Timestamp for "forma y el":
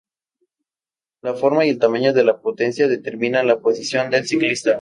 1.35-1.77